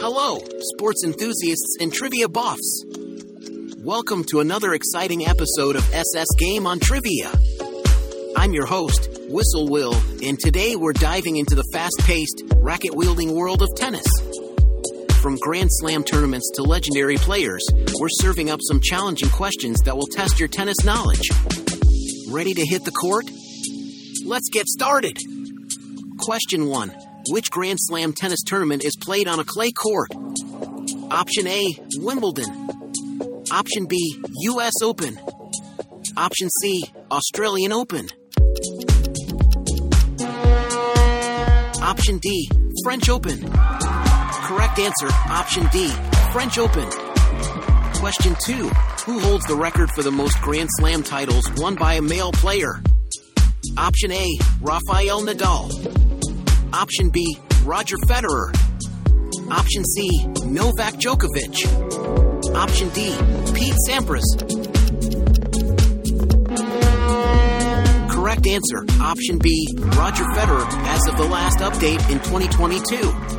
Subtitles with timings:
[0.00, 2.84] Hello, sports enthusiasts and trivia buffs.
[3.78, 7.32] Welcome to another exciting episode of SS Game on Trivia.
[8.36, 13.34] I'm your host, Whistle Will, and today we're diving into the fast paced, racket wielding
[13.34, 14.06] world of tennis.
[15.20, 17.66] From Grand Slam tournaments to legendary players,
[17.98, 21.28] we're serving up some challenging questions that will test your tennis knowledge.
[22.30, 23.24] Ready to hit the court?
[24.24, 25.18] Let's get started.
[26.20, 30.10] Question 1 Which Grand Slam tennis tournament is played on a clay court?
[31.10, 31.66] Option A
[31.96, 32.68] Wimbledon.
[33.52, 33.96] Option B
[34.42, 35.18] US Open.
[36.16, 38.08] Option C Australian Open.
[41.82, 42.50] Option D
[42.82, 43.38] French Open.
[43.40, 45.90] Correct answer option D
[46.32, 46.88] French Open.
[47.94, 48.52] Question 2
[49.06, 52.80] Who holds the record for the most Grand Slam titles won by a male player?
[53.76, 55.97] Option A Rafael Nadal.
[56.72, 58.52] Option B, Roger Federer.
[59.50, 61.64] Option C, Novak Djokovic.
[62.54, 63.14] Option D,
[63.54, 64.24] Pete Sampras.
[68.10, 69.66] Correct answer, option B,
[69.96, 73.38] Roger Federer, as of the last update in 2022.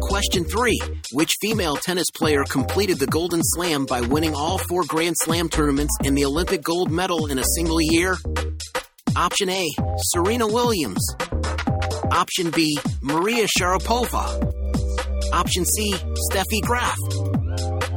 [0.00, 0.80] Question 3.
[1.12, 5.94] Which female tennis player completed the Golden Slam by winning all four Grand Slam tournaments
[6.04, 8.16] and the Olympic gold medal in a single year?
[9.16, 9.66] Option A.
[10.12, 11.02] Serena Williams.
[12.12, 12.78] Option B.
[13.00, 15.32] Maria Sharapova.
[15.32, 15.94] Option C.
[16.30, 16.98] Steffi Graf.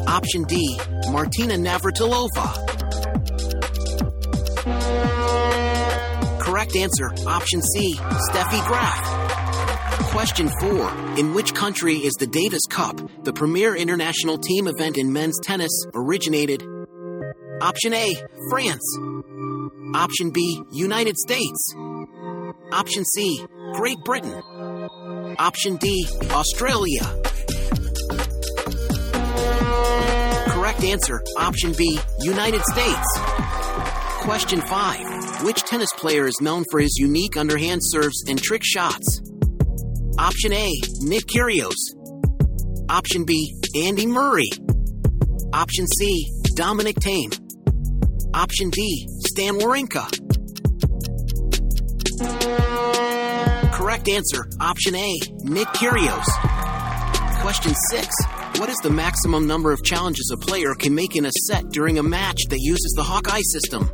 [0.07, 0.79] Option D.
[1.11, 2.55] Martina Navratilova.
[6.39, 7.95] Correct answer, option C.
[8.31, 10.09] Steffi Graf.
[10.11, 11.17] Question 4.
[11.17, 15.85] In which country is the Davis Cup, the premier international team event in men's tennis,
[15.93, 16.63] originated?
[17.61, 18.15] Option A.
[18.49, 19.08] France.
[19.95, 20.61] Option B.
[20.71, 21.73] United States.
[22.71, 23.45] Option C.
[23.73, 24.33] Great Britain.
[25.39, 26.05] Option D.
[26.31, 27.01] Australia.
[30.49, 31.99] Correct answer, option B.
[32.21, 33.19] United States.
[34.19, 35.43] Question 5.
[35.43, 39.21] Which tennis player is known for his unique underhand serves and trick shots?
[40.19, 41.77] Option A, Nick Kyrgios.
[42.89, 44.49] Option B, Andy Murray.
[45.53, 47.33] Option C, Dominic Thiem.
[48.35, 49.07] Option D,
[49.39, 50.03] Stan Wawrinka.
[53.71, 56.25] Correct answer, option A, Nick Kyrgios.
[57.39, 58.07] Question 6.
[58.57, 61.97] What is the maximum number of challenges a player can make in a set during
[61.99, 63.89] a match that uses the Hawkeye system?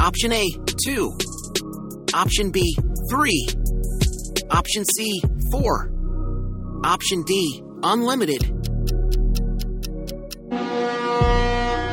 [0.00, 0.44] Option A,
[0.84, 1.18] 2.
[2.12, 2.76] Option B,
[3.08, 3.48] 3.
[4.50, 5.22] Option C,
[5.52, 6.80] 4.
[6.84, 8.42] Option D, unlimited.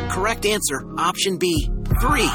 [0.10, 2.30] Correct answer, option B, 3.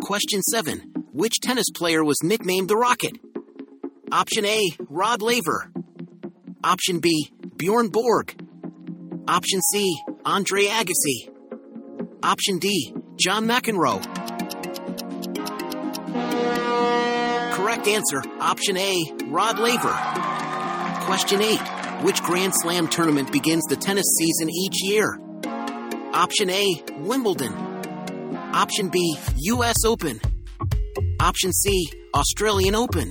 [0.00, 0.80] Question 7.
[1.12, 3.18] Which tennis player was nicknamed the Rocket?
[4.10, 5.72] Option A, Rod Laver.
[6.64, 8.34] Option B, Bjorn Borg.
[9.26, 11.30] Option C, Andre Agassi.
[12.22, 14.02] Option D, John McEnroe.
[17.54, 19.96] Correct answer, option A, Rod Laver.
[21.06, 21.71] Question 8.
[22.02, 25.20] Which Grand Slam tournament begins the tennis season each year?
[26.12, 27.52] Option A, Wimbledon.
[28.52, 30.20] Option B, US Open.
[31.20, 33.08] Option C, Australian Open.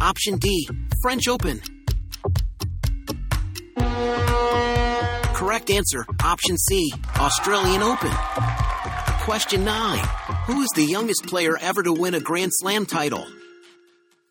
[0.00, 0.68] Option D,
[1.02, 1.60] French Open.
[5.34, 8.12] Correct answer, option C, Australian Open.
[9.22, 9.98] Question 9.
[10.46, 13.26] Who is the youngest player ever to win a Grand Slam title?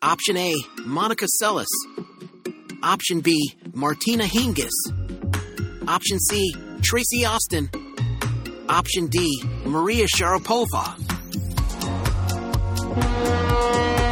[0.00, 0.54] Option A,
[0.86, 1.66] Monica Seles.
[2.82, 4.70] Option B, Martina Hingis.
[5.86, 7.68] Option C, Tracy Austin.
[8.70, 10.96] Option D, Maria Sharapova.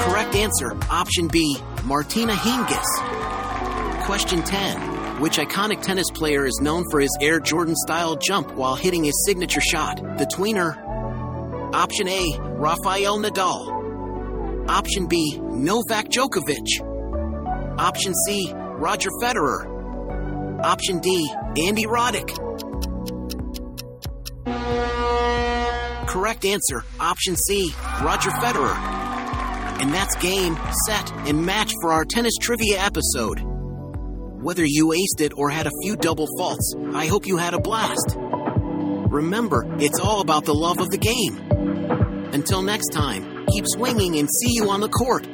[0.04, 4.04] Correct answer, option B, Martina Hingis.
[4.04, 5.20] Question 10.
[5.20, 9.24] Which iconic tennis player is known for his Air Jordan style jump while hitting his
[9.24, 10.76] signature shot, the tweener?
[11.74, 14.68] Option A, Rafael Nadal.
[14.68, 16.84] Option B, Novak Djokovic.
[17.78, 20.62] Option C, Roger Federer.
[20.62, 22.28] Option D, Andy Roddick.
[26.06, 27.72] Correct answer, option C,
[28.02, 28.76] Roger Federer.
[29.80, 33.40] And that's game, set, and match for our tennis trivia episode.
[34.40, 37.60] Whether you aced it or had a few double faults, I hope you had a
[37.60, 38.16] blast.
[38.16, 41.36] Remember, it's all about the love of the game.
[42.32, 45.26] Until next time, keep swinging and see you on the court.